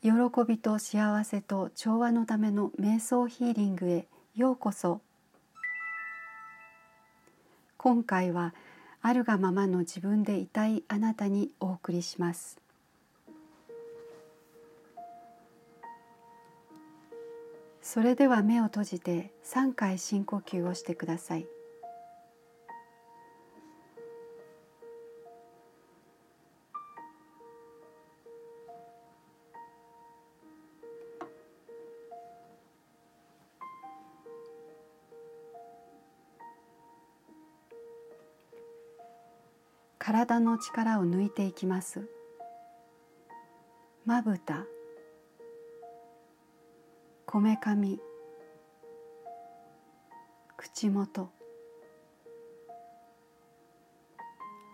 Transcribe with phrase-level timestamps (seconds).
[0.00, 0.10] 喜
[0.46, 5.00] びと幸せと調和のための瞑想ヒーリングへようこそ。
[7.76, 8.54] 今回は
[9.02, 12.60] あるがままの自分でいたいあなたにお送りします。
[17.82, 21.46] それでは目を閉じて3回深呼吸をしてください。
[39.98, 42.08] 体の力を抜いていきます。
[44.06, 44.64] まぶた。
[47.26, 48.00] こめかみ。
[50.56, 51.30] 口元。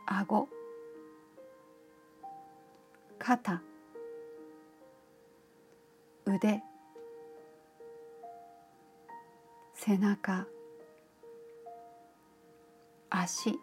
[0.06, 0.48] 顎。
[3.18, 3.62] 肩。
[6.26, 6.62] 腕。
[9.72, 10.46] 背中。
[13.10, 13.58] 足。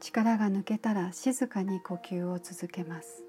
[0.00, 3.22] 力が抜けたら静かに呼吸を続けます。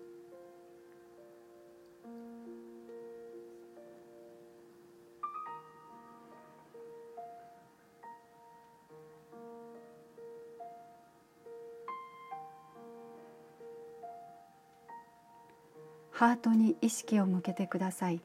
[16.12, 18.22] ハートに意識を向けてください。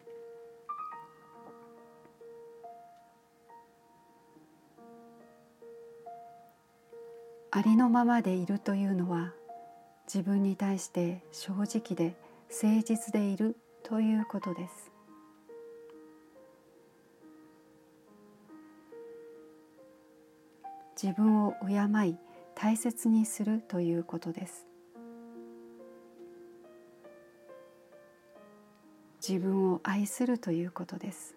[7.57, 9.33] ありのままでいるというのは
[10.05, 12.15] 自分に対して正直で
[12.51, 14.93] 誠実でいるということです。
[21.03, 22.19] 自分を敬い
[22.55, 24.67] 大切にするということです。
[29.27, 31.35] 自分を愛するということです。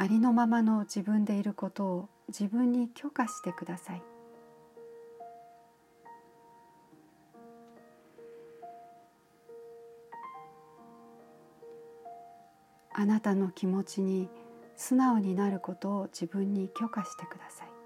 [0.00, 4.02] ありのままの自分でいることを自分に許可してください。
[12.94, 14.28] あなたの気持ちに
[14.76, 17.77] 素直になることを自分に許可してください。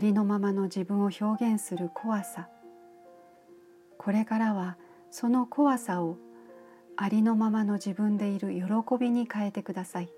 [0.00, 2.48] りのままの自分を表現する怖さ。
[3.98, 4.76] これからは
[5.10, 6.16] その怖さを
[6.96, 8.64] ありのままの自分でいる喜
[8.98, 10.12] びに変えてください。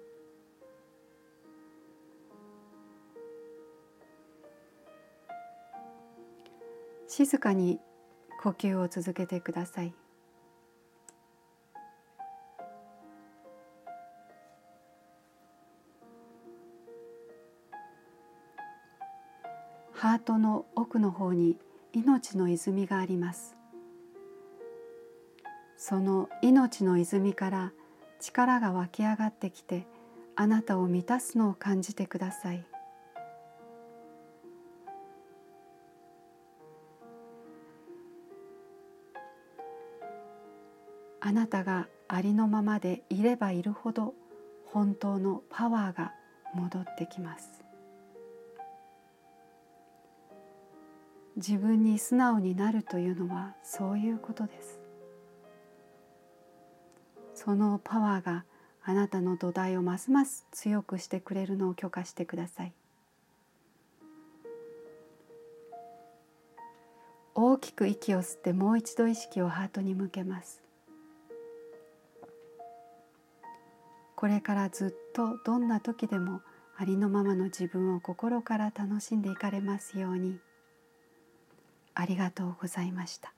[7.08, 7.78] 静かに
[8.42, 9.94] 呼吸を続けてください。
[20.02, 21.56] ハートの奥の方に
[21.92, 23.54] 命の泉があります。
[25.76, 27.72] その命の泉から
[28.18, 29.86] 力が湧き上がってきて
[30.34, 32.66] あなたを満たすのを感じてください。
[41.20, 44.14] あなたがありのままでいればいるほど
[44.66, 46.12] 本当のパワーが
[46.56, 47.61] 戻ってきます。
[51.36, 54.80] 自分に素直になるというのはそういうことです。
[57.34, 58.44] そのパワーが
[58.84, 62.72] あなたの土台をますます強くしてくれるのを許可してください。
[67.34, 70.62] 大きく息を吸ってもう一度意識をハートに向けます。
[74.14, 76.42] これからずっとどんな時でも
[76.76, 80.38] ありのままの自分を心から楽しんでいかれますように。
[81.94, 83.32] ありがとうございました。